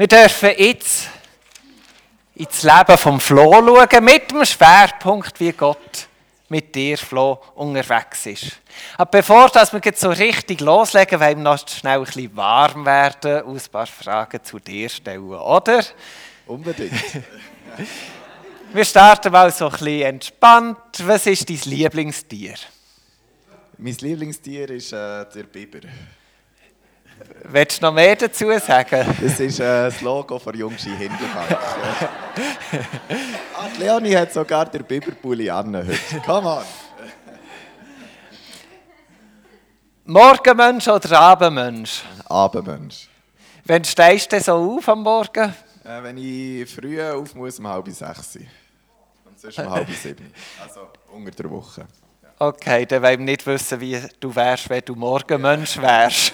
[0.00, 1.10] Wir dürfen jetzt
[2.34, 6.08] ins Leben vom Flo schauen, mit dem Schwerpunkt, wie Gott
[6.48, 8.60] mit dir, Flo, unterwegs ist.
[8.96, 12.86] Aber bevor dass wir jetzt so richtig loslegen, wollen wir noch schnell ein bisschen warm
[12.86, 15.84] werden und ein paar Fragen zu dir stellen, oder?
[16.46, 16.94] Unbedingt.
[18.72, 20.78] Wir starten mal so ein bisschen entspannt.
[21.00, 22.54] Was ist dein Lieblingstier?
[23.76, 25.80] Mein Lieblingstier ist äh, der Biber.
[27.44, 29.16] Willst du noch mehr dazu sagen?
[29.20, 31.58] Das ist äh, das Logo von Jungschi Hinterbank.
[33.56, 36.20] ah, Leonie hat sogar den Biberpulli an heute.
[36.24, 36.64] Come on!
[40.04, 42.02] Morgenmensch oder Abendmensch?
[42.26, 43.08] Abendmensch.
[43.64, 45.54] Wann stehst du so auf am Morgen?
[45.84, 48.36] Äh, wenn ich früh auf muss, um halb sechs.
[49.24, 50.32] Und sonst um halb sieben.
[50.62, 51.86] Also unter der Woche.
[52.42, 56.32] Okay, dann wollen wir nicht wissen, wie du wärst, wenn du morgen Mensch wärst.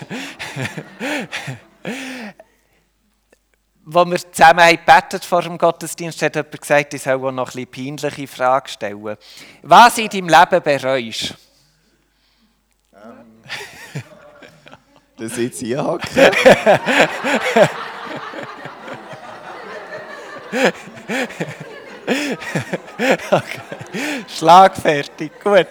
[3.92, 7.66] Als wir zusammen gebetet vor dem Gottesdienst, hat jemand gesagt, ich soll auch noch eine
[7.66, 9.16] peinliche Frage stellen.
[9.62, 11.34] Was in deinem Leben bereust
[12.94, 13.42] ähm,
[15.18, 16.06] ich jetzt hier hocke.
[23.32, 23.60] okay.
[24.28, 25.66] Schlagfertig, gut.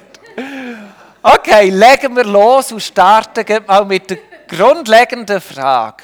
[1.22, 6.04] Okay, legen wir los und starten mal mit der grundlegenden Frage.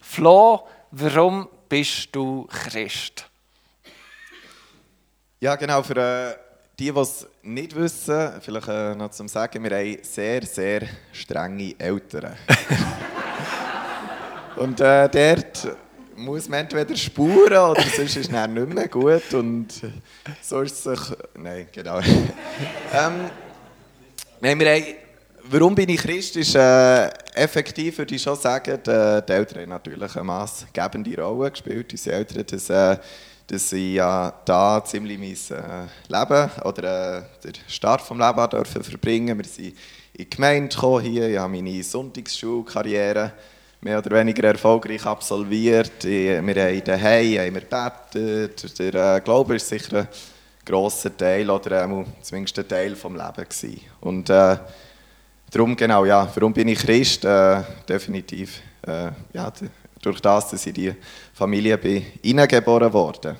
[0.00, 3.26] Flo, warum bist du Christ?
[5.40, 5.82] Ja, genau.
[5.82, 6.34] Für äh,
[6.78, 11.74] die, die es nicht wissen, vielleicht äh, noch zum Sagen, wir haben sehr, sehr strenge
[11.78, 12.34] Eltern.
[14.56, 15.76] Und äh, dort
[16.16, 19.34] muss man entweder spuren oder sonst ist es nicht mehr gut.
[19.34, 19.68] Und
[20.40, 21.16] so ist es sich.
[21.34, 21.98] Nein, genau.
[22.92, 23.30] ähm,
[24.40, 24.84] Nein, wir haben,
[25.44, 30.14] warum bin ich Christ, ist äh, effektiv, würde ich schon sagen, die, die Eltern natürlich
[30.16, 31.92] eine maßgebende Rolle gespielt.
[31.92, 32.98] Unsere Eltern, dass, äh,
[33.46, 39.38] dass ja da ziemlich mein äh, Leben oder äh, den Start vom Leben dürfen verbringen.
[39.38, 39.74] Wir sind in
[40.18, 43.32] die Gemeinde gekommen hier, ich habe meine Sonntagsschulkarriere
[43.80, 46.04] mehr oder weniger erfolgreich absolviert.
[46.04, 48.48] Wir haben daheim haben wir.
[48.92, 50.08] Der Glaube ist sicher
[50.64, 53.80] grosser Teil oder äh, zumindest ein Teil des Lebens gewesen.
[54.00, 54.56] Und äh,
[55.50, 57.24] darum genau, ja, warum bin ich Christ?
[57.24, 59.52] Äh, definitiv, äh, ja,
[60.00, 60.94] durch das, dass ich in die
[61.32, 63.36] Familie bin, hineingeboren wurde.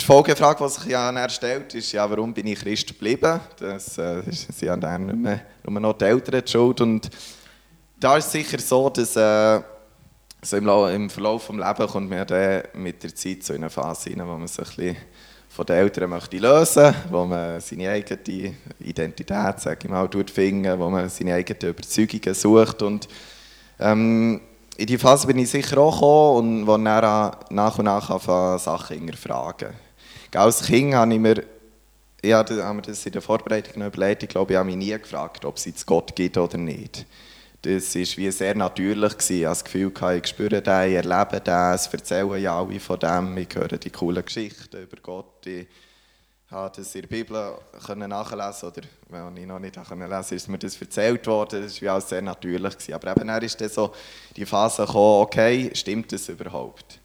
[0.00, 3.40] Die Folgefrage, die sich ja stellt, ist, ja, warum bin ich Christ geblieben?
[3.58, 6.80] Das äh, sind dann nicht mehr, nur noch die Eltern die schuld.
[6.80, 7.08] Und
[8.00, 9.60] da ist es sicher so, dass äh,
[10.42, 13.70] so im, im, Verlauf des Lebens kommt man dann mit der Zeit so in eine
[13.70, 14.96] Phase hinein, wo man sich ein bisschen
[15.54, 20.88] von den Eltern möchte lösen wo man seine eigene Identität sage ich mal, finden, wo
[20.88, 22.82] man seine eigenen Überzeugungen sucht.
[22.82, 23.06] Und,
[23.78, 24.40] ähm,
[24.78, 28.58] in die Phase bin ich sicher auch gekommen und wo dann nach und nach anfangen,
[28.58, 29.74] Sachen hinterfragen.
[30.34, 31.44] Als Kind habe ich mir,
[32.24, 34.98] ja, haben wir das in der Vorbereitung noch überlegt, ich glaube, ich habe mich nie
[34.98, 37.04] gefragt, ob es jetzt Gott gibt oder nicht
[37.62, 39.12] das war wie sehr natürlich.
[39.12, 39.36] Gewesen.
[39.36, 42.98] Ich hatte das Gefühl, ich spüre den, ich erlebe den, es erzählen ja alle von
[42.98, 45.46] dem, ich höre die coolen Geschichten über Gott.
[45.46, 45.66] Ich
[46.50, 47.54] habe das in der Bibel
[48.08, 51.62] nachlesen oder wenn ich noch nicht lesen konnte, ist mir das erzählt worden.
[51.62, 52.74] Das war alles sehr natürlich.
[52.74, 52.94] Gewesen.
[52.94, 53.92] Aber eben dann ist dann so
[54.36, 56.98] die Phase gekommen, okay, stimmt das überhaupt?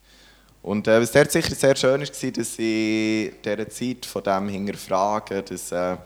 [0.63, 4.49] Und äh, was dort sicher sehr schön war, dass ich in dieser Zeit von dem
[4.49, 5.71] hinterfragen, dass...
[5.71, 5.97] Äh,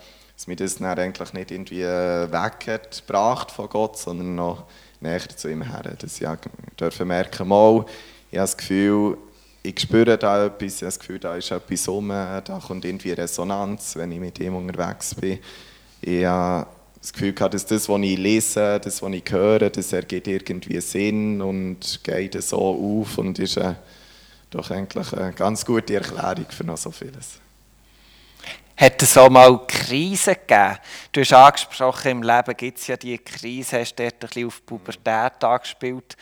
[0.42, 4.64] dass mich das dann eigentlich nicht irgendwie äh, weggebracht von Gott, sondern noch
[5.00, 5.84] näher zu ihm her.
[6.00, 6.28] Dass ich
[6.80, 7.86] dürfen merken, mal,
[8.32, 9.18] ich habe das Gefühl,
[9.62, 13.12] ich spüre da etwas, ich habe das Gefühl, da ist etwas rum, da kommt irgendwie
[13.12, 15.38] Resonanz, wenn ich mit ihm unterwegs bin.
[16.02, 16.66] Ich habe
[17.00, 20.82] das Gefühl gehabt, dass das, was ich lese, das, was ich höre, das ergibt irgendwie
[20.82, 23.76] Sinn und geht so auf und ist äh,
[24.50, 27.40] doch eigentlich eine ganz gute Erklärung für noch so vieles.
[28.78, 30.78] Hat es auch mal Krisen gegeben?
[31.12, 34.66] Du hast angesprochen, im Leben gibt es ja die Krise, hast dort ein bisschen auf
[34.66, 36.18] Pubertät angespielt.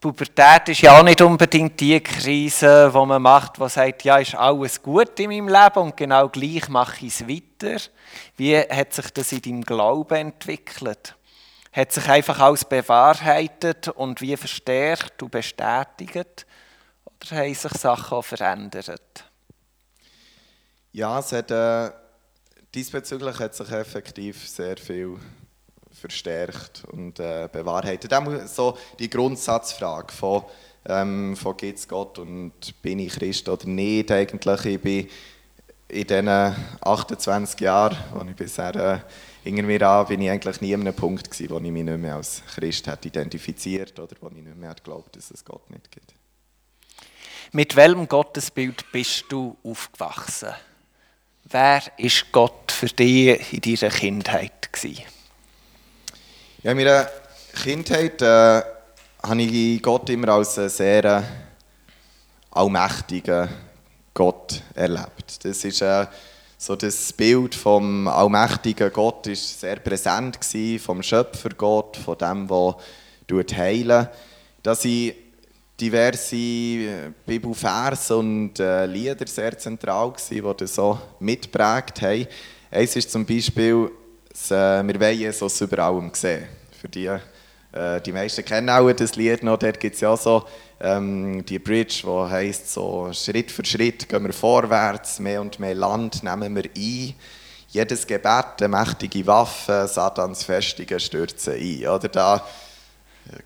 [0.00, 4.34] Pubertät ist ja auch nicht unbedingt die Krise, die man macht, die sagt, ja, ist
[4.34, 7.80] alles gut in meinem Leben und genau gleich mache ich es weiter.
[8.36, 11.14] Wie hat sich das in deinem Glauben entwickelt?
[11.72, 16.44] Hat sich einfach alles bewahrheitet und wie verstärkt und bestätigt?
[17.06, 19.24] Oder haben sich Sachen auch verändert?
[20.94, 21.90] Ja, es hat, äh,
[22.72, 25.16] diesbezüglich hat sich effektiv sehr viel
[25.90, 28.14] verstärkt und äh, bewahrheitet.
[28.46, 30.44] So die Grundsatzfrage von,
[30.86, 34.64] ähm, von gibt es Gott und bin ich Christ oder nicht eigentlich.
[34.66, 35.08] Ich bin
[35.88, 38.98] in diesen 28 Jahren, die ich bisher äh,
[39.42, 42.14] irgendwie an, bin ich eigentlich nie an einem Punkt gewesen, wo ich mich nicht mehr
[42.14, 46.14] als Christ hat identifiziert oder wo ich nicht mehr geglaubt dass es Gott nicht gibt.
[47.50, 50.54] Mit welchem Gottesbild bist du aufgewachsen?
[51.46, 54.52] Wer ist Gott für dich in deiner Kindheit?
[56.62, 57.06] Ja, in meiner
[57.62, 58.62] Kindheit äh,
[59.22, 61.22] habe ich Gott immer als einen sehr
[62.50, 63.48] allmächtigen
[64.14, 65.44] Gott erlebt.
[65.44, 66.06] Das ist äh,
[66.56, 72.48] so das Bild vom allmächtigen Gott ist sehr präsent gewesen, vom Schöpfer Gott, von dem,
[72.48, 74.08] der heilen.
[74.62, 75.14] Dass ich
[75.80, 82.26] diverse äh, Bibelverse und äh, Lieder sehr zentral gewesen, die das so mitprägt haben.
[82.70, 83.90] Eins ist zum Beispiel,
[84.28, 86.46] dass, äh, wir wollen Jesus über allem sehen.
[86.80, 90.44] Für die, äh, die meisten kennen auch das Lied noch, dort gibt es ja so
[90.80, 95.74] ähm, die Bridge, die heisst so, Schritt für Schritt gehen wir vorwärts, mehr und mehr
[95.74, 97.14] Land nehmen wir ein.
[97.68, 101.88] Jedes Gebet, eine mächtige Waffe, Satans Festungen stürzen ein.
[101.88, 102.46] Oder da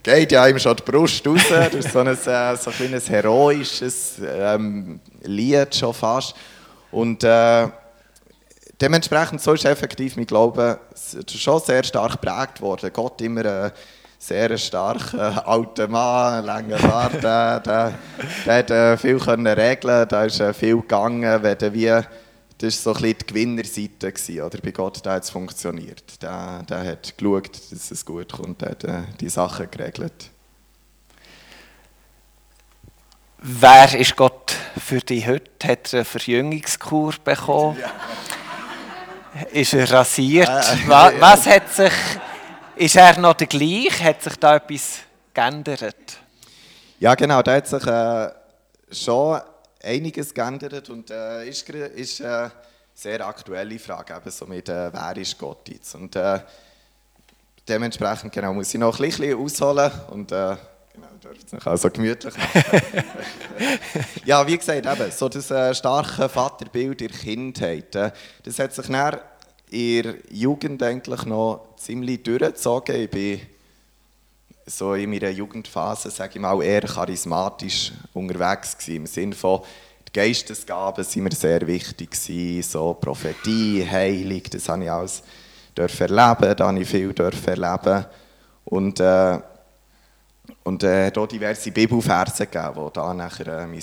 [0.03, 1.43] geht ja ihm schon die Brust raus.
[1.49, 6.35] Das ist so ein, äh, so ein heroisches ähm, Lied schon fast.
[6.91, 7.69] Und äh,
[8.81, 10.79] dementsprechend so ist effektiv mein Glaube
[11.31, 12.91] schon sehr stark geprägt worden.
[12.93, 13.71] Gott immer äh,
[14.19, 17.93] sehr starker alter Mann, langer Bart, der, der,
[18.45, 22.01] der hat äh, viel können regeln, da ist äh, viel gegangen, wenn wie
[22.59, 24.13] das war so ein die Gewinnerseite.
[24.13, 24.59] Gewesen, oder?
[24.59, 26.21] Bei Gott hat es funktioniert.
[26.23, 30.31] Der, der hat geschaut, dass es gut kommt, der hat äh, die Sachen geregelt.
[33.41, 35.69] Wer ist Gott für dich heute?
[35.69, 37.79] Hat er eine Verjüngungskur bekommen?
[37.81, 39.47] Ja.
[39.53, 40.49] Ist er rasiert?
[40.49, 41.93] Äh, was, was hat sich...
[42.75, 44.05] Ist er noch der gleiche?
[44.05, 44.99] Hat sich da etwas
[45.33, 46.19] geändert?
[46.99, 47.43] Ja, genau.
[47.43, 48.31] Da hat sich äh,
[48.91, 49.41] schon
[49.83, 52.51] einiges geändert und äh, ist, ist eine äh,
[52.95, 56.41] sehr aktuelle Frage, eben so mit äh, «Wer ist Gott jetzt?» Und äh,
[57.69, 60.57] dementsprechend genau, muss ich noch ein bisschen ausholen und äh,
[60.93, 63.05] genau, dürft es also gemütlich machen.
[64.25, 68.11] ja, wie gesagt, eben, so das äh, starke Vaterbild in der Kindheit, äh,
[68.45, 69.19] das hat sich dann
[69.71, 72.97] in der Jugend eigentlich noch ziemlich durchgezogen.
[72.97, 73.41] Ich bin
[74.69, 79.63] so in meiner Jugendphase, sage ich mal, eher charismatisch unterwegs gewesen, im Sinne von
[80.09, 85.23] die Geistesgaben sind mir sehr wichtig gewesen, so Prophetie, Heilung, das habe ich alles
[85.77, 87.15] erleben, da habe ich viel
[87.47, 88.07] erleben
[88.65, 89.39] und äh,
[90.65, 93.83] und äh, hier diverse Bibelverse gegeben, die da nachher äh, mein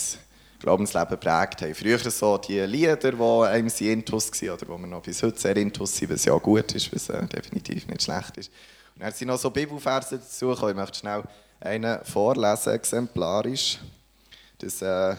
[0.59, 1.75] Glaubensleben prägt haben.
[1.75, 5.57] Früher so die Lieder, die einem intus waren, oder wo man noch bis heute sehr
[5.57, 8.51] intus sind, was ja gut ist, was äh, definitiv nicht schlecht ist.
[8.95, 10.53] Und dann sind noch so Bibelverse dazu.
[10.53, 11.23] Ich möchte schnell
[11.59, 13.79] einen vorlesen, exemplarisch.
[14.59, 15.15] Das äh,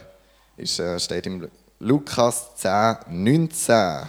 [0.56, 4.06] ist, äh, steht im Lukas 10, 19.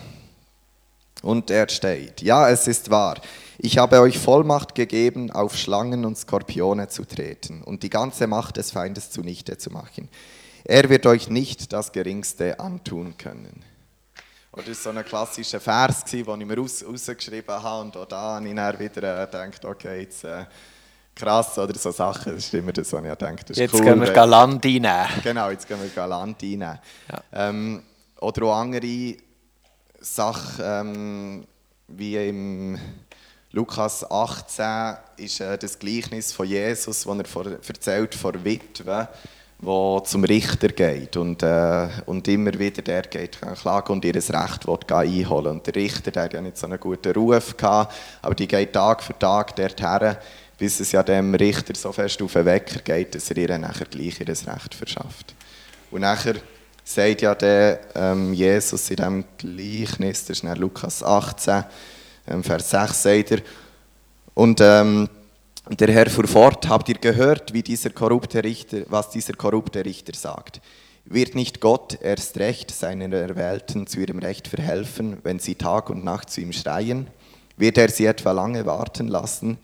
[1.21, 3.19] Und er steht, ja, es ist wahr.
[3.57, 8.55] Ich habe euch Vollmacht gegeben, auf Schlangen und Skorpione zu treten und die ganze Macht
[8.55, 10.07] des Feindes zunichte zu machen.
[10.63, 13.63] Er wird euch nicht das Geringste antun können.
[14.57, 17.81] Und das war so ein klassischer Vers, den ich mir raus, rausgeschrieben habe.
[17.81, 20.45] Und auch da habe ich dann wieder äh, gedacht, okay, jetzt äh,
[21.13, 23.81] krass, oder so Sachen, das ist immer das, was ich denke, das ist Jetzt cool,
[23.81, 25.05] gehen wir Galant reinnehmen.
[25.23, 26.79] Genau, jetzt gehen wir Galant reinnehmen.
[27.11, 27.23] Ja.
[27.33, 27.83] Ähm,
[28.19, 29.17] oder auch andere
[29.99, 31.47] Sachen, ähm,
[31.87, 32.79] wie im
[33.51, 39.07] Lukas 18 ist äh, das Gleichnis von Jesus, das er vor, erzählt von Witwe
[39.59, 44.67] wo zum Richter geht und, äh, und immer wieder der geht klagen und ihr Recht
[44.67, 45.53] will einholen.
[45.53, 48.73] Und der Richter der hat ja nicht so einen guten Ruf gehabt, aber die geht
[48.73, 50.15] Tag für Tag dorthin,
[50.57, 53.85] bis es ja dem Richter so fest auf den Wecker geht, dass er ihr nachher
[53.85, 55.33] gleich ihr Recht verschafft.
[55.89, 56.35] Und nachher
[56.83, 61.63] sagt ja der ähm, Jesus in diesem Gleichnis, das ist Lukas 18,
[62.27, 63.39] ähm, Vers 6, sagt er,
[64.35, 65.09] und ähm,
[65.69, 70.13] der Herr fuhr fort, habt ihr gehört, wie dieser korrupte Richter, was dieser korrupte Richter
[70.15, 70.61] sagt?
[71.03, 76.03] Wird nicht Gott erst recht seinen Erwählten zu ihrem Recht verhelfen, wenn sie Tag und
[76.03, 77.07] Nacht zu ihm schreien?
[77.57, 79.57] Wird er sie etwa lange warten lassen?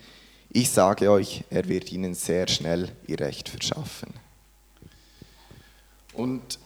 [0.49, 4.13] Ich sage euch, er wird ihnen sehr schnell ihr Recht verschaffen.
[6.13, 6.59] Und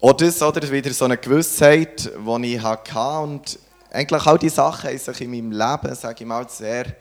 [0.00, 3.58] auch das oder wieder so eine Gewissheit, die ich hatte und
[3.90, 6.94] eigentlich all die Sachen haben sich in meinem Leben, sage ich mal, sehr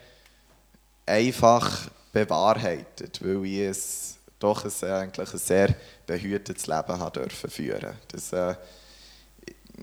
[1.08, 7.96] einfach bewahrheitet, weil ich es doch ein, eigentlich ein sehr behütetes Leben habe dürfen führen.
[8.10, 8.56] Das, äh,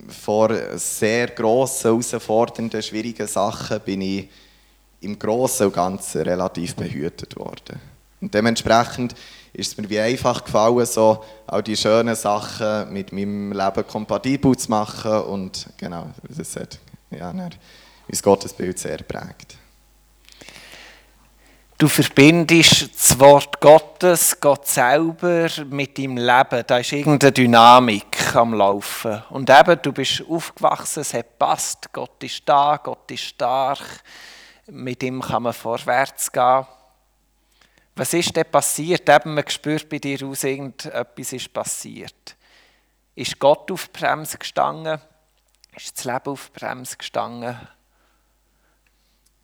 [0.08, 4.28] vor sehr grossen, herausfordernden, schwierigen Sachen bin ich
[5.00, 7.80] im Großen und Ganzen relativ behütet worden.
[8.20, 9.14] Und dementsprechend
[9.52, 14.56] ist es mir wie einfach gefallen, so auch die schönen Sachen mit meinem Leben kompatibel
[14.56, 16.78] zu machen und genau, das hat
[17.10, 17.50] ja, mein
[18.22, 19.58] Gottesbild sehr prägt.
[21.76, 26.62] Du verbindest das Wort Gottes, Gott selber, mit deinem Leben.
[26.66, 29.20] Da ist irgendeine Dynamik am Laufen.
[29.30, 31.92] Und eben, du bist aufgewachsen, es hat passt.
[31.92, 33.80] Gott ist da, Gott ist stark.
[34.68, 36.64] Mit ihm kann man vorwärts gehen.
[37.96, 39.08] Was ist denn passiert?
[39.08, 42.36] Eben, man spürt bei dir aus, irgendetwas ist passiert.
[43.16, 45.00] Ist Gott auf die Bremse gestanden?
[45.76, 47.58] Ist das Leben auf die Bremse gestanden?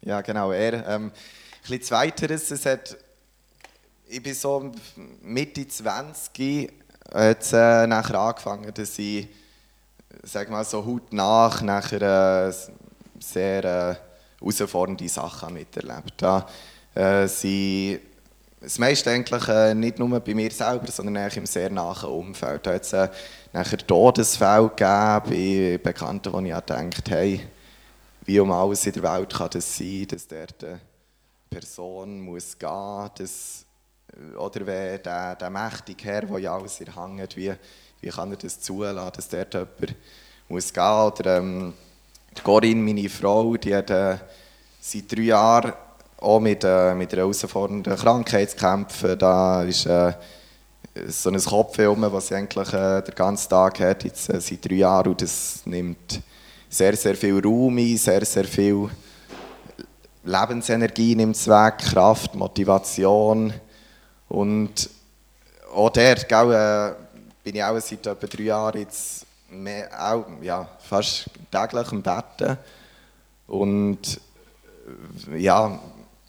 [0.03, 0.53] Ja, genau.
[0.53, 1.13] Er, ähm,
[1.62, 2.97] bisschen Zweiteres, es hat,
[4.09, 4.73] ich bin so
[5.23, 6.73] Mitte 20
[7.12, 9.29] hat es äh, nachher angefangen, dass ich,
[10.23, 12.52] sag mal so haut nach, nachher äh,
[13.19, 13.99] sehr
[14.40, 16.14] äh, Sachen miterlebt.
[16.19, 16.47] Da,
[16.95, 17.26] äh,
[18.62, 22.67] das meiste eigentlich äh, nicht nur bei mir selber, sondern eigentlich im sehr nahen Umfeld.
[22.67, 23.09] Da hat es äh,
[23.52, 27.40] nachher Todesfälle gegeben bei Bekannten, wo ich gedacht hey,
[28.26, 30.76] wie um alles in der Welt kann das sein, dass dort äh,
[31.50, 33.66] Person muss gehen muss,
[34.38, 37.52] oder wenn der, der mächtige Herr, der ja alles erhängt, wie,
[38.00, 39.97] wie kann er das zulassen, dass dort jemand
[40.49, 40.83] muss gehen.
[40.83, 41.75] Oder ähm,
[42.37, 44.16] die Corinne, meine Frau, die hat äh,
[44.80, 45.73] seit drei Jahren
[46.19, 49.19] auch mit, äh, mit einer herausfordernden Krankheit zu kämpfen.
[49.19, 50.12] Da ist äh,
[51.09, 54.76] so ein Kopfweh was sie eigentlich äh, den ganzen Tag hat, jetzt, äh, seit drei
[54.76, 55.09] Jahren.
[55.09, 56.21] Und das nimmt
[56.69, 58.88] sehr, sehr viel Raum ein, sehr, sehr viel
[60.25, 63.53] Lebensenergie nimmt es weg, Kraft, Motivation.
[64.29, 64.91] Und
[65.75, 66.95] auch dort gell, äh,
[67.43, 72.59] bin ich auch seit etwa drei Jahren jetzt mehr, auch, ja, fast täglich im Bett.
[73.47, 74.21] Und
[75.29, 75.79] äh, ja,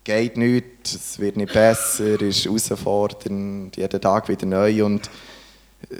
[0.03, 4.86] geht nichts, es wird nicht besser, ist herausfordernd, jeden Tag wieder neu.
[4.86, 5.07] Und
[5.89, 5.98] äh,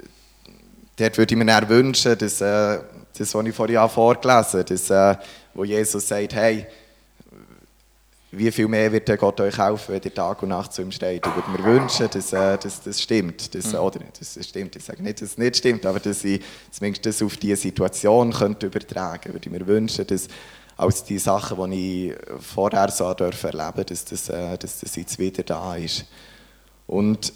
[0.96, 2.80] dort würde ich mir dann wünschen, dass äh,
[3.16, 5.16] das, was ich vorhin vorgelesen habe, dass, äh,
[5.54, 6.66] wo Jesus sagt, hey,
[8.34, 10.90] wie viel mehr wird der Gott euch helfen, wenn ihr Tag und Nacht zu ihm
[10.90, 11.26] steht.
[11.26, 13.54] Ich würde mir wünschen, dass äh, das, das stimmt.
[13.54, 13.78] Dass, mhm.
[13.78, 17.22] Oder das stimmt, ich sage nicht, dass es nicht stimmt, aber dass ich zumindest das
[17.22, 19.34] auf diese Situation könnte übertragen könnte.
[19.34, 20.28] Würde mir wünschen, dass
[20.78, 25.18] als die Sachen, die ich vorher so erleben durfte, dass das, äh, dass das jetzt
[25.18, 26.06] wieder da ist.
[26.86, 27.34] Und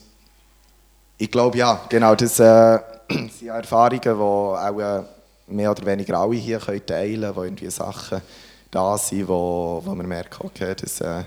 [1.18, 2.78] ich glaube, ja, genau, das äh,
[3.10, 5.02] sind Erfahrungen, die auch äh,
[5.48, 8.22] mehr oder weniger alle hier teilen können, die irgendwie Sachen
[8.70, 11.24] da sind, wo, wo man merkt, okay, das äh,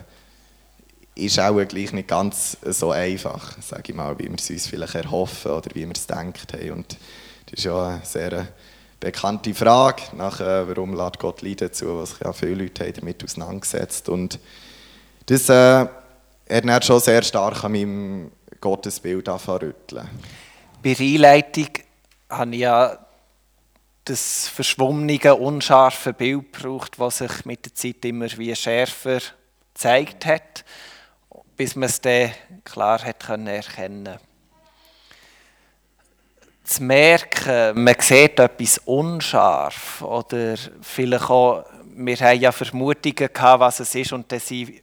[1.16, 4.96] ist auch gleich nicht ganz so einfach, sage ich mal, wie wir es uns vielleicht
[4.96, 6.72] erhoffen oder wie wir es denkt haben.
[6.72, 6.98] Und
[7.46, 8.48] das ist ja eine sehr
[9.00, 13.24] bekannte Frage, nach, äh, warum lädt Gott Leiden zu, was ja viele Leute haben damit
[13.24, 14.10] auseinandergesetzt.
[14.10, 14.40] Und
[15.26, 15.88] das äh,
[16.50, 20.10] hat schon sehr stark an meinem Gottesbild rütteln.
[20.84, 21.70] Bei der Einleitung
[22.30, 22.98] habe ich ja
[24.10, 29.20] das verschwommene, unscharfe Bild braucht, das sich mit der Zeit immer wie schärfer
[29.74, 30.66] gezeigt hat,
[31.56, 32.32] bis man es dann
[32.64, 34.18] klar hat können erkennen.
[36.64, 43.80] Zu merken, man sieht etwas unscharf oder vielleicht auch, wir haben ja Vermutungen gehabt, was
[43.80, 44.82] es ist und dann sind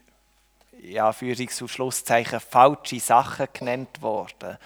[0.82, 4.56] ja, Führungs- und Schlusszeichen falsche Sachen genannt worden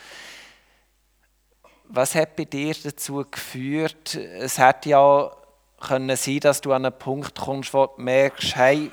[1.92, 4.14] was hat bei dir dazu geführt?
[4.14, 5.30] Es hätte ja
[5.80, 8.90] können sein, dass du an einen Punkt kommst, wo du merkst, hey,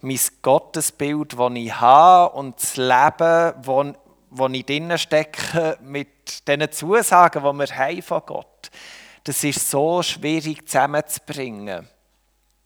[0.00, 3.92] mein Gottesbild, das ich habe und das Leben, wo,
[4.30, 8.70] wo ich drinnen stecke, mit diesen Zusagen, die wir haben von Gott,
[9.24, 11.88] das ist so schwierig zusammenzubringen.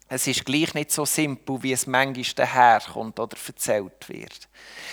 [0.09, 4.49] Es ist gleich nicht so simpel, wie es manchmal daherkommt oder erzählt wird.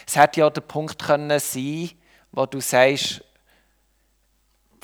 [0.06, 1.89] Es hätte ja der Punkt können sein,
[2.32, 3.24] wo du sagst,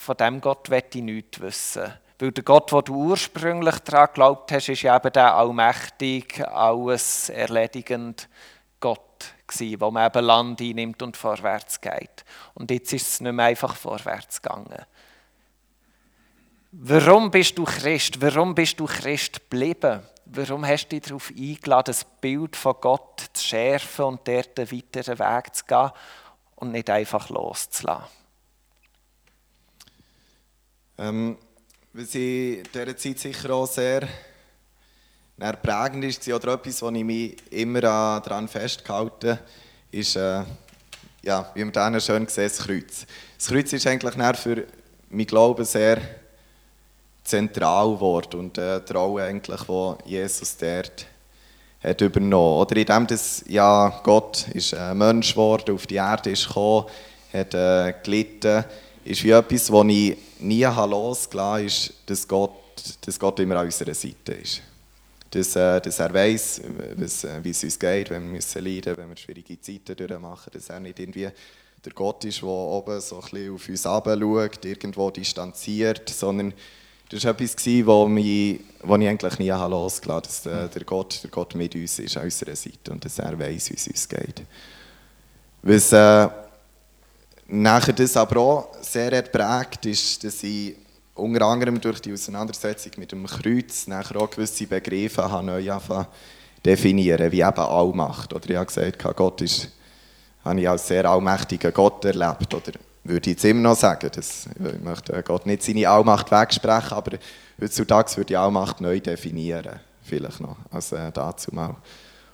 [0.04, 1.94] von dem Gott möchte ich nichts wissen.
[2.20, 8.30] Weil der Gott, wo du ursprünglich daran geglaubt hast, ist eben der allmächtig, alles erledigend
[8.80, 12.24] Gott gewesen, wo man eben Land einnimmt und vorwärts geht.
[12.54, 14.86] Und jetzt ist es nicht mehr einfach vorwärts gegangen.
[16.72, 18.22] Warum bist du Christ?
[18.22, 20.02] Warum bist du Christ geblieben?
[20.26, 24.72] Warum hast du dich darauf eingeladen, das Bild von Gott zu schärfen und dort einen
[24.72, 25.92] weiteren Weg zu gehen
[26.56, 28.23] und nicht einfach loszulassen?
[30.98, 31.38] Ähm,
[31.94, 34.08] was in dieser Zeit sicher auch sehr
[35.62, 39.40] prägend ist, oder etwas, wo ich mich immer daran festgehalten habe,
[39.92, 40.44] ist, äh,
[41.24, 43.06] ja, wie man dann schön sieht, das Kreuz.
[43.38, 44.66] Das Kreuz ist eigentlich für
[45.10, 46.00] mein Glauben sehr
[47.24, 51.08] zentral geworden und äh, die Rolle eigentlich, die Jesus dort
[51.82, 52.60] hat übernommen.
[52.60, 56.86] Oder in dem, dass ja, Gott ist ein Mensch geworden, auf die Erde ist gekommen,
[57.32, 58.66] hat äh, gelitten,
[59.06, 62.52] ist wie etwas, das ich nie losgelassen habe, ist, dass Gott,
[63.02, 64.62] dass Gott immer an unserer Seite ist.
[65.34, 66.62] dass, äh, dass er weiß,
[67.42, 70.80] wie es uns geht, wenn wir müssen leiden wenn wir schwierige Zeiten durchmachen, dass er
[70.80, 71.30] nicht irgendwie
[71.84, 76.54] der Gott ist, der oben so ein bisschen auf uns herabschaut, irgendwo distanziert, sondern
[77.10, 81.56] das war etwas, was ich eigentlich nie losgelassen habe, dass der, der, Gott, der Gott
[81.56, 84.44] mit uns ist, an unserer Seite und dass er weiß, wie es uns geht.
[85.62, 86.30] Was äh,
[87.62, 90.76] nachher das aber auch sehr prägt, ist, dass ich
[91.16, 95.64] unter anderem durch die Auseinandersetzung mit dem Kreuz nachher auch gewisse Begriffe habe neu
[96.66, 98.34] definieren, wie eben Allmacht.
[98.34, 99.70] Oder ich habe gesagt, Gott ist,
[100.44, 102.54] habe ich als sehr allmächtigen Gott erlebt.
[102.54, 102.72] Oder
[103.04, 104.10] würde ich jetzt immer noch sagen.
[104.14, 107.18] Das, ich möchte Gott nicht seine Allmacht wegsprechen, aber
[107.62, 109.80] heutzutage würde ich Allmacht neu definieren.
[110.02, 111.76] Vielleicht noch, als äh, dazu mal.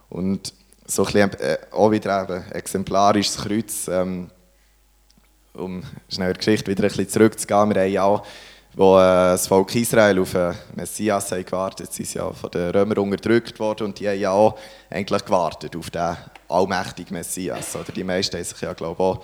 [0.10, 0.54] Und
[0.86, 4.30] so ein bisschen, äh, auch wieder eben exemplarisch das Kreuz, ähm,
[5.60, 7.74] um schnell die Geschichte wieder ein bisschen zurückzugehen.
[7.74, 8.24] Wir haben ja
[8.76, 12.70] wo äh, das Volk Israel auf den Messias haben gewartet, sie sind ja von den
[12.70, 14.58] Römern unterdrückt worden und die haben ja auch
[14.90, 16.16] eigentlich gewartet auf den
[16.48, 17.76] allmächtigen Messias.
[17.76, 19.22] Oder die meisten haben sich ja, glaube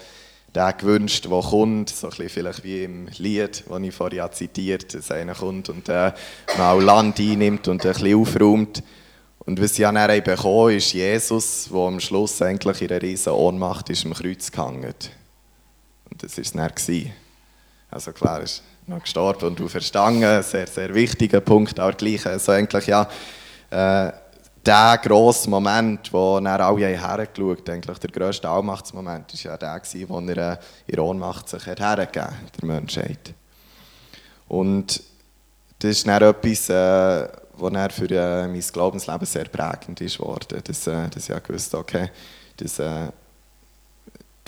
[0.56, 4.84] ich, auch gewünscht, der kommt, so ein vielleicht wie im Lied, das ich vorhin zitiert
[4.84, 6.12] habe, dass einer kommt und äh,
[6.58, 8.84] mal Land einnimmt und ein bisschen aufräumt.
[9.40, 13.90] Und was sie dann bekommen ist Jesus, der am Schluss eigentlich in einer riesen Ohnmacht
[13.90, 14.96] ist am Kreuz gehangen.
[16.16, 17.12] Und das war es dann.
[17.92, 22.88] Also klar, ist noch gestorben und auferstanden, sehr, sehr wichtiger Punkt, aber gleich, also eigentlich
[22.88, 23.10] ja,
[23.70, 24.14] äh,
[24.66, 29.82] der grosse Moment, wo dann alle hergeschaut haben, eigentlich der grösste Allmachtsmoment, war ja der,
[30.08, 30.58] wo er äh,
[30.88, 33.34] in Ohnmacht sich hergegeben hat, der Menschheit.
[34.48, 35.04] Und
[35.80, 40.62] das ist dann etwas, äh, was für äh, mein Glaubensleben sehr prägend ist worden.
[40.64, 42.10] Dass, äh, dass ich gewusst okay,
[42.56, 43.10] dass äh,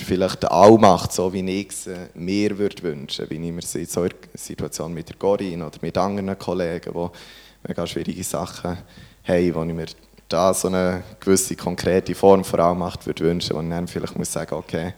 [0.05, 4.01] vielleicht die Allmacht, so wie ich es mir würde wünschen, wie ich mir in so
[4.01, 8.77] einer Situation mit der Corinne oder mit anderen Kollegen, die mega schwierige Sachen
[9.23, 9.87] haben, wo ich mir
[10.29, 14.31] da so eine gewisse konkrete Form vor allem macht, würde wünschen, wo dann vielleicht muss
[14.31, 14.93] sagen, okay,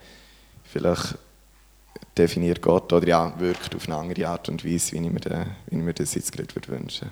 [0.64, 1.16] vielleicht
[2.18, 5.46] definiert Gott oder ja, wirkt auf eine andere Art und Weise, wie ich mir, den,
[5.68, 7.10] wie ich mir das jetzt gerade würde wünschen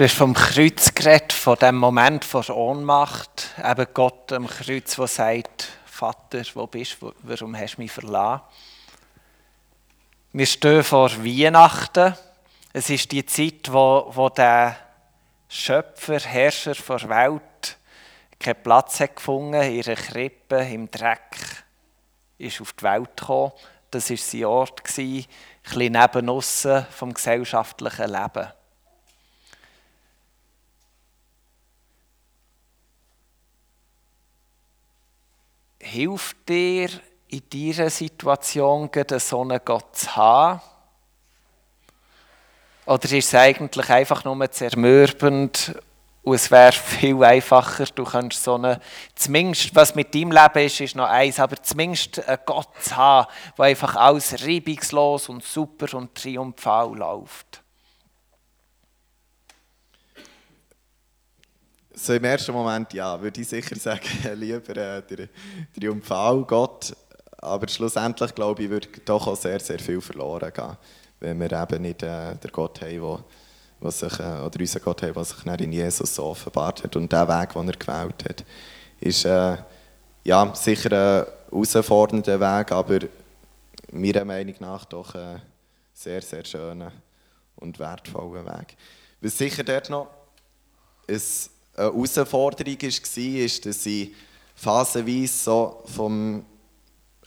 [0.00, 5.06] Du hast vom Kreuz geredet, von dem Moment von Ohnmacht, eben Gott am Kreuz, der
[5.06, 8.40] sagt, Vater, wo bist du, warum hast du mich verlassen?
[10.32, 12.14] Wir stehen vor Weihnachten.
[12.72, 14.74] Es ist die Zeit, wo, wo der
[15.50, 17.76] Schöpfer, Herrscher der Welt
[18.38, 21.36] keinen Platz hat gefunden, in ihrer Krippe, im Dreck,
[22.38, 23.52] ist auf die Welt gekommen.
[23.90, 25.26] Das war sein Ort, ein
[25.62, 26.42] bisschen neben
[26.90, 28.48] vom gesellschaftlichen Leben.
[35.80, 36.88] Hilft dir
[37.28, 40.60] in dieser Situation, einen Gott zu haben?
[42.86, 45.74] Oder ist es eigentlich einfach nur zermürbend
[46.22, 48.80] und es wäre viel einfacher, du könntest so eine,
[49.14, 53.26] zumindest was mit deinem Leben ist, ist noch eins, aber zumindest einen Gott zu haben,
[53.56, 57.62] der einfach alles reibungslos und super und triumphal läuft.
[61.92, 65.28] So im ersten Moment ja, würde ich sicher sagen, lieber äh, der
[65.78, 66.94] triumphal Gott,
[67.38, 70.76] aber schlussendlich glaube ich, würde doch auch sehr, sehr viel verloren gehen
[71.20, 73.20] wenn wir eben nicht äh, den Gott haben, wo,
[73.80, 76.96] was sich, äh, oder unseren Gott haben, was sich in Jesus so offenbart hat.
[76.96, 78.44] Und der Weg, den er gewählt hat,
[79.00, 79.56] ist äh,
[80.24, 82.98] ja, sicher ein herausfordernder Weg, aber
[83.92, 85.42] meiner Meinung nach doch ein
[85.92, 86.92] sehr, sehr schöner
[87.56, 88.76] und wertvoller Weg.
[89.20, 90.08] Was sicher dort noch
[91.80, 94.12] eine Herausforderung war, ist, dass ich
[94.54, 96.44] phasenweise so vom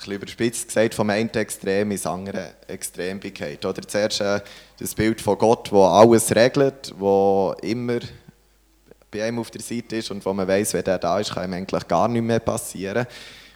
[0.05, 3.65] überspitzt gesagt, vom einen Extrem ins andere Extrem geht.
[3.65, 4.41] Oder zuerst äh,
[4.77, 7.99] das Bild von Gott, der alles regelt, der immer
[9.09, 11.45] bei einem auf der Seite ist und wo man weiß, wenn der da ist, kann
[11.49, 13.05] ihm eigentlich gar nicht mehr passieren.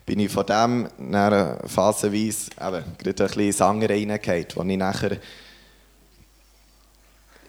[0.05, 4.77] Bin ich von dem nach phasenweise eben, gerade ein bisschen ins andere reingegangen, wo ich
[4.77, 5.17] nachher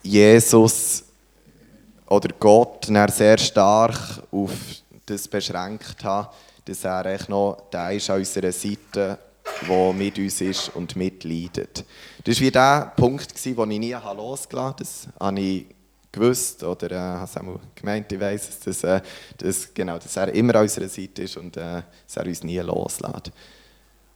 [0.03, 1.05] Jesus
[2.09, 4.53] oder Gott sehr stark auf
[5.07, 6.31] das beschränkt habe,
[6.65, 9.19] dass er echt noch der ist an unserer Seite,
[9.69, 11.85] der mit uns ist und mitleidet.
[12.25, 14.75] Das war wie der Punkt, den ich nie losgelassen habe.
[14.79, 15.67] Das habe ich
[16.13, 19.01] gewusst oder äh, habe es auch gemeint, ich weiss dass, äh,
[19.37, 22.59] dass, genau, dass er immer an unserer Seite ist und äh, dass er uns nie
[22.59, 23.31] loslässt.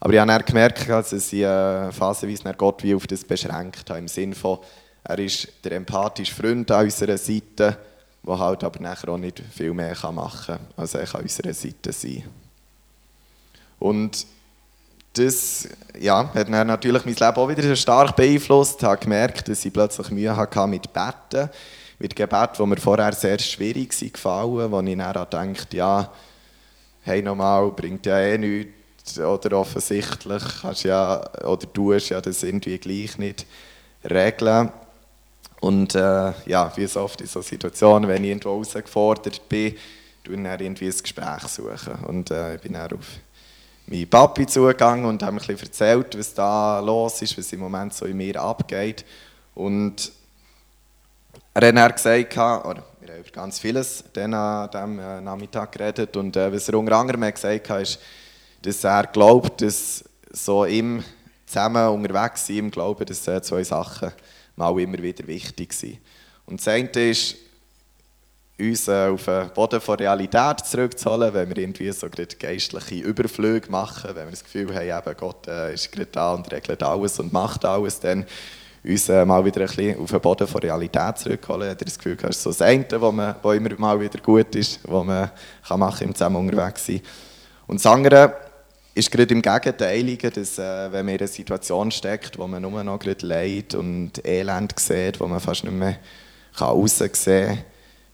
[0.00, 4.00] Aber ich habe dann gemerkt, dass ich äh, phasenweise Gott wie auf das beschränkt habe,
[4.00, 4.58] im Sinne von,
[5.04, 7.76] er ist der empathische Freund an unserer Seite,
[8.24, 11.92] der halt aber nachher auch nicht viel mehr machen kann, als er an unserer Seite
[11.92, 12.24] sein.
[13.78, 14.26] Und
[15.14, 15.68] das
[16.00, 18.80] ja, hat dann natürlich mein Leben auch wieder stark beeinflusst.
[18.80, 21.50] Ich habe gemerkt, dass ich plötzlich Mühe hatte mit Betten.
[21.98, 26.10] Mit Gebet, die mir vorher sehr schwierig gefallen, wo ich dann dachte, ja,
[27.02, 29.18] hey nochmal, bringt ja eh nichts.
[29.18, 33.46] Oder offensichtlich kannst ja, oder tust ja das irgendwie gleich nicht
[34.04, 34.70] regeln.
[35.62, 39.76] Und äh, ja, wie so oft in solchen Situationen, wenn ich irgendwo herausgefordert bin,
[40.24, 42.04] tue ich dann irgendwie ein Gespräch suchen.
[42.04, 43.06] Und äh, ich bin dann auf
[43.86, 47.94] meinen Papi zugegangen und habe mir ein erzählt, was da los ist, was im Moment
[47.94, 49.04] so in mir abgeht.
[49.54, 50.10] Und
[51.54, 55.70] er hat dann gesagt, oder wir haben über ganz vieles dann an diesem äh, Nachmittag
[55.70, 58.00] geredet und äh, was er unter anderem gesagt hat, ist,
[58.62, 61.04] dass er glaubt, dass so im
[61.46, 64.10] zusammen unterwegs sein, im Glauben, dass äh, zwei Sachen
[64.56, 65.98] mal immer wieder wichtig sind.
[66.46, 67.36] Und das eine ist,
[68.58, 74.26] uns auf den Boden der Realität zurückzuholen, wenn wir irgendwie so geistliche Überflüge machen, wenn
[74.26, 77.64] wir das Gefühl haben, eben Gott äh, ist gerade da und regelt alles und macht
[77.64, 78.26] alles, dann
[78.84, 81.70] uns äh, mal wieder ein bisschen auf den Boden der Realität zurückholen.
[81.70, 84.54] Habe das Gefühl, das ist so das eine, was, man, was immer mal wieder gut
[84.54, 85.30] ist, was man
[85.66, 87.00] kann machen im Zusammen unterwegs sein.
[87.66, 88.34] Und das andere
[88.94, 92.84] ist gerade im Gegenteilige, dass äh, wenn man in einer Situation steckt, wo man nur
[92.84, 95.98] noch gerade Leid und Elend sieht, wo man fast nicht mehr
[96.60, 97.58] raussehen kann,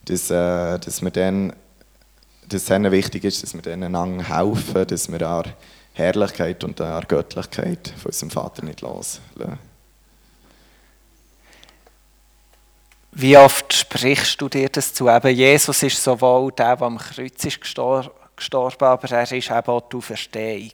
[0.04, 1.52] dass, äh, dass, man dann,
[2.48, 5.52] dass es dann wichtig ist, dass wir denen einander helfen, dass wir an
[5.94, 9.58] Herrlichkeit und an Göttlichkeit von unserem Vater nicht loslassen.
[13.12, 15.08] Wie oft sprichst du dir das zu?
[15.08, 19.66] Eben, Jesus ist sowohl der, der am Kreuz ist gestorben, gestorben, aber er ist eben
[19.66, 20.72] auch die Auferstehung.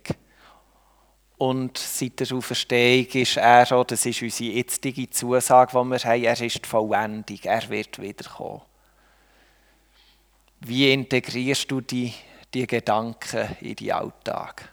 [1.36, 6.24] Und seit der Auferstehung ist er auch, das ist unsere jetzige Zusage, die wir haben,
[6.24, 8.62] er ist die Vollendung, er wird wiederkommen.
[10.60, 12.14] Wie integrierst du die,
[12.54, 14.70] die Gedanken in deinen Alltag?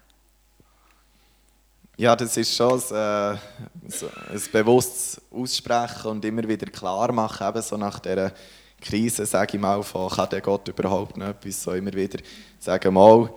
[1.97, 7.61] Ja, das ist schon ein, äh, ein bewusstes Aussprechen und immer wieder klar machen, eben
[7.61, 8.31] so nach dieser
[8.81, 12.19] Krise, sage ich mal, von kann der Gott überhaupt noch etwas, so immer wieder
[12.59, 13.29] sagen, mal,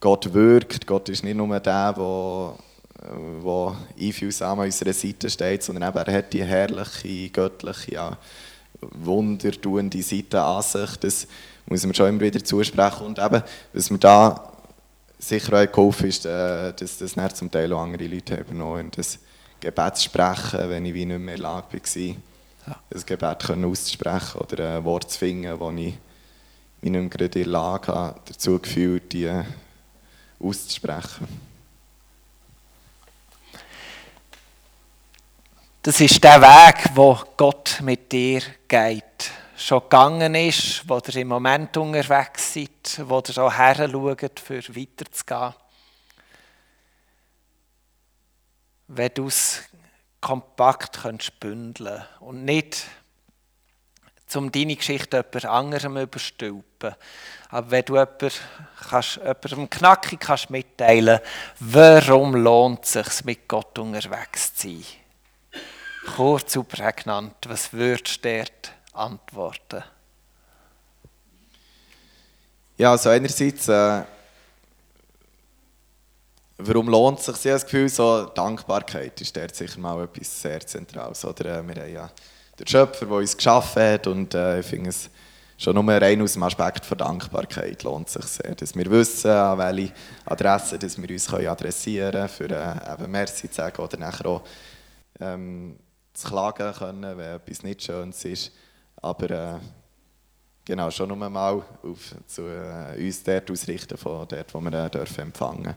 [0.00, 2.54] Gott wirkt, Gott ist nicht nur der, der
[3.40, 8.16] wo einfühlsam an unserer Seite steht, sondern eben, er hat die herrliche, göttliche, ja,
[8.80, 10.96] wundertuende Seite an sich.
[10.96, 11.26] Das
[11.66, 13.06] muss man schon immer wieder zusprechen.
[13.06, 14.52] Und eben, was mir da
[15.18, 18.86] sicher auch geholfen ist, äh, dass das nicht zum Teil auch andere Leute haben übernommen
[18.86, 19.18] und das
[19.60, 22.16] Gebet sprechen, wenn ich wie nicht mehr in der Lage war
[22.66, 22.76] ja.
[22.94, 25.94] ein Gebet können auszusprechen oder ein Wort zu finden, wo ich
[26.80, 29.30] mich nicht gerade in der Lage habe, dazu gefühlt, die
[30.40, 31.52] auszusprechen.
[35.82, 39.02] Das ist der Weg, wo Gott mit dir geht.
[39.56, 44.62] Schon gegangen ist, wo ihr im Moment unterwegs seid, wo ihr auch her schaut, für
[44.76, 45.54] weiterzugehen.
[48.86, 49.62] Wenn du es
[50.22, 52.86] kompakt könntest bündeln und nicht
[54.34, 56.94] um deine Geschichte jemand anderem überstülpen.
[57.50, 58.40] Aber wenn du jemand,
[58.88, 61.20] kannst, jemandem knackig kannst mitteilen
[61.60, 64.84] warum lohnt es sich, mit Gott unterwegs zu sein?
[66.16, 69.84] Kurz und prägnant, was würdest du dort antworten?
[72.78, 73.68] Ja, also einerseits...
[73.68, 74.02] Äh
[76.64, 77.34] Warum lohnt es sich?
[77.36, 81.24] Ich das Gefühl, so Dankbarkeit ist dort sicher mal etwas sehr Zentrales.
[81.24, 82.10] Oder, äh, wir haben ja
[82.58, 85.10] den Schöpfer, der uns geschaffen hat und äh, ich finde es
[85.58, 89.30] schon nur rein aus dem Aspekt der Dankbarkeit lohnt es sich sehr, dass wir wissen,
[89.30, 89.92] an welche
[90.24, 94.26] Adresse dass wir uns können adressieren können, für äh, eben Merci zu sagen oder nachher
[94.26, 94.42] auch
[95.20, 95.76] ähm,
[96.14, 98.52] zu klagen können, wenn etwas nicht Schönes ist.
[99.00, 99.58] Aber äh,
[100.64, 104.90] genau, schon nur mal auf, zu äh, uns dort ausrichten, von dort, wo wir äh,
[104.90, 105.76] dürfen empfangen dürfen.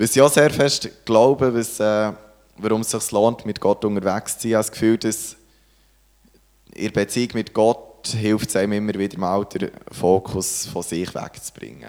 [0.00, 2.12] Was ich auch sehr fest glaube, was, äh,
[2.56, 5.36] warum es sich lohnt, mit Gott unterwegs zu sein, ich habe das Gefühl, dass
[6.72, 11.88] in Beziehung mit Gott hilft es einem immer wieder mal, den Fokus von sich wegzubringen.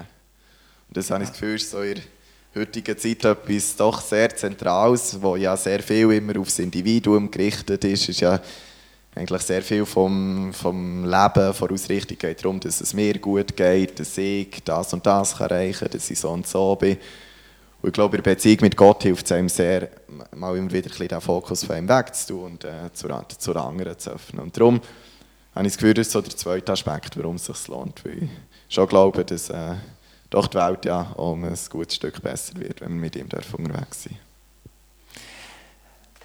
[0.88, 2.02] Und das habe ich das Gefühl, ist so in
[2.56, 7.84] der heutigen Zeit etwas doch sehr Zentrales, wo ja sehr viel immer aufs Individuum gerichtet
[7.84, 8.42] ist, ist ja
[9.14, 14.00] eigentlich sehr viel vom, vom Leben, von Ausrichtung geht darum, dass es mir gut geht,
[14.00, 16.98] dass ich das und das erreichen kann, dass ich so und so bin.
[17.82, 19.90] Und ich glaube, in der Beziehung mit Gott hilft es einem sehr,
[20.36, 24.12] mal immer wieder ein den Fokus von ihm wegzutun und äh, zur, zur anderen zu
[24.12, 24.44] öffnen.
[24.44, 24.82] Und darum
[25.56, 28.04] habe ich das Gefühl, das ist so der zweite Aspekt, warum es sich lohnt.
[28.04, 28.30] Weil ich
[28.68, 29.76] schon glaube, dass äh,
[30.30, 34.04] doch die Welt ja um ein gutes Stück besser wird, wenn wir mit ihm unterwegs
[34.04, 34.18] sind.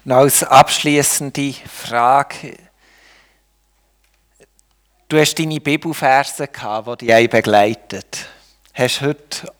[0.03, 2.57] Und als abschließende Frage.
[5.07, 8.27] Du hast deine Bibelverse gehabt, die dich begleitet.
[8.73, 9.53] Hast du heute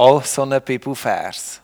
[0.00, 1.60] auch so ein Bibelvers?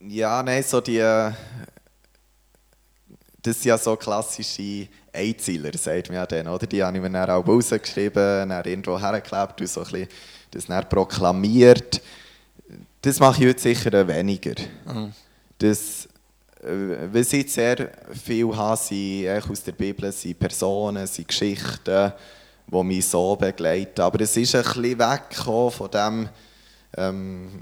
[0.00, 0.98] Ja, nein, so die.
[3.44, 6.66] Das sind ja so klassische Einzieler, sagt man ja dann, oder?
[6.66, 10.08] Die habe ich mir dann auch rausgeschrieben, dann irgendwo hergeklebt und so ein bisschen
[10.50, 12.02] das dann proklamiert.
[13.00, 14.54] Das mache ich heute sicher weniger.
[14.86, 15.12] Mhm.
[15.58, 16.08] Das,
[16.62, 17.90] äh, was ich sehr
[18.24, 22.12] viel habe, sind aus der Bibel, sind Personen, sind Geschichten,
[22.66, 24.00] die mich so begleiten.
[24.00, 26.28] Aber es ist ein bisschen weggekommen von dem,
[26.96, 27.60] ähm,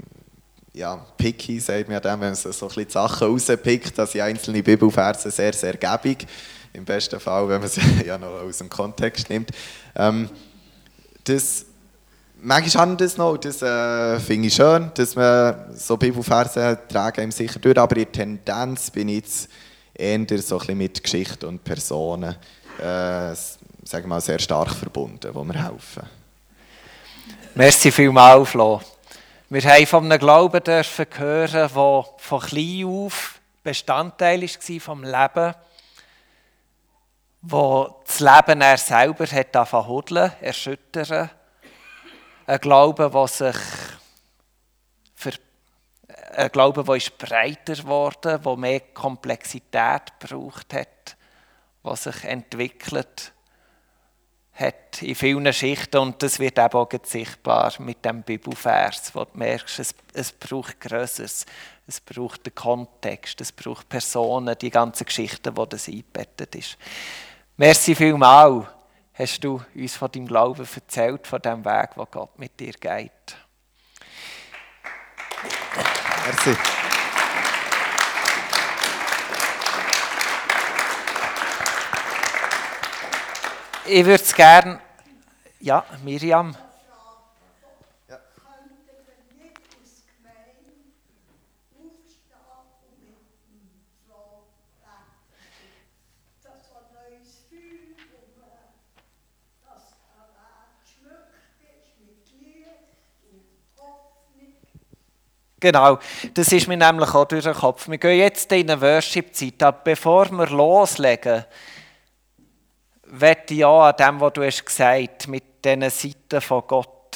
[0.73, 4.21] ja, picky, sagt man dem, wenn man so ein bisschen die Sachen rauspickt, dass ich
[4.21, 6.25] einzelne Bibelverse sehr, sehr gäbig.
[6.73, 9.51] Im besten Fall, wenn man sie ja noch aus dem Kontext nimmt.
[9.95, 10.29] Ähm,
[11.23, 11.65] das,
[12.41, 17.25] manchmal habe ich das noch, das äh, finde ich schön, dass man so Bibelverse tragen
[17.25, 19.49] ihm sicher durch, aber in der Tendenz bin ich jetzt
[19.93, 22.35] eher so mit Geschichte und Personen,
[22.79, 26.03] äh, wir mal, sehr stark verbunden, die mir helfen.
[27.55, 28.81] Merci vielmals, Flo.
[29.49, 35.53] Wir haben von einem Glauben dürfen hören, der von klein auf Bestandteil war vom Leben,
[37.41, 41.29] wo das Leben er selber hat hudeln, erschüttern.
[42.51, 43.55] Ein Glaube, der sich
[45.15, 45.31] für
[46.35, 51.15] ein Glaube, der ist breiter geworden, der mehr Komplexität braucht hat,
[51.81, 53.31] der sich entwickelt
[54.51, 55.99] hat in vielen Schichten.
[55.99, 60.81] Und das wird eben auch sichtbar mit dem Bibelvers, wo du merkst, es, es braucht
[60.81, 61.45] Größeres,
[61.87, 66.77] es braucht den Kontext, es braucht Personen, die ganzen Geschichten, wo das eingebettet ist.
[67.55, 68.67] Merci vielmal,
[69.13, 73.11] hast du uns von deinem Glauben erzählt, von dem Weg, wo Gott mit dir geht.
[76.25, 76.55] Merci.
[83.85, 84.79] Ich würde es gerne.
[85.59, 86.55] Ja, Miriam.
[105.61, 105.99] Genau,
[106.33, 107.87] das ist mir nämlich auch durch den Kopf.
[107.87, 111.45] Wir gehen jetzt in eine Worship-Zeit, aber bevor wir loslegen,
[113.03, 117.15] wette ich auch an dem, was du hast gesagt mit diesen Seiten von Gott,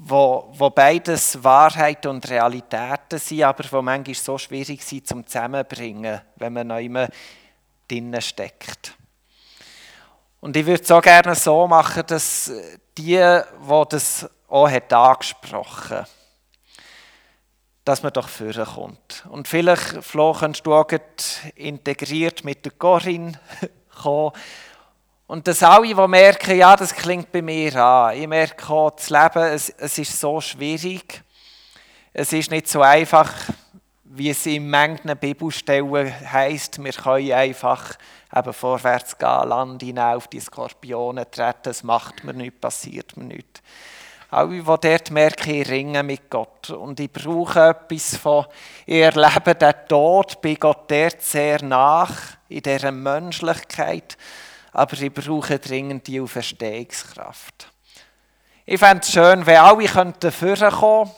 [0.00, 6.20] wo, wo beides Wahrheit und Realitäten sind, aber wo manchmal so schwierig sind zum Zusammenbringen,
[6.34, 7.06] wenn man noch immer
[7.86, 8.94] drinnen steckt.
[10.40, 12.50] Und ich würde es auch gerne so machen, dass
[12.98, 16.08] die, die das auch hat angesprochen hat,
[17.86, 19.24] dass man doch vorkommt.
[19.30, 20.88] Und vielleicht, Flo, kannst du auch
[21.54, 23.38] integriert mit der Corinne
[24.02, 24.32] kommen
[25.28, 28.16] und dass alle, die merken, ja, das klingt bei mir an.
[28.16, 31.22] Ich merke auch, das Leben, es, es ist so schwierig.
[32.12, 33.32] Es ist nicht so einfach,
[34.02, 37.96] wie es in manchen Bibelstellen heisst, wir können einfach
[38.34, 43.24] eben vorwärts gehen, Land hinein, auf die Skorpione treten, es macht mir nichts, passiert mir
[43.24, 43.62] nichts.
[44.30, 48.46] Alle, die dort merken, ich ringe mit Gott und ich brauche etwas von,
[48.84, 54.16] ich erlebe den Tod bei Gott dort sehr nach, in dieser Menschlichkeit,
[54.72, 57.72] aber ich brauche dringend die Auferstehungskraft.
[58.64, 61.12] Ich fände es schön, wenn alle könnten vorkommen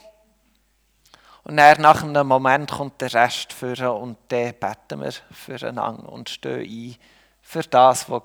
[1.44, 6.60] und nach einem Moment kommt der Rest führen und dann beten wir füreinander und stehen
[6.60, 6.96] ein
[7.40, 8.22] für das, was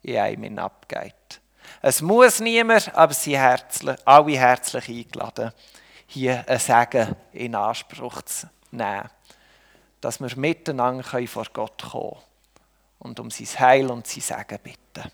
[0.00, 1.40] in einem abgeht.
[1.88, 5.52] Es muss niemand, aber sie herzlich, alle herzlich eingeladen,
[6.08, 9.08] hier ein Segen in Anspruch zu nehmen,
[10.00, 12.22] dass wir miteinander vor Gott kommen können
[12.98, 15.12] und um sein Heil und sein Segen bitten.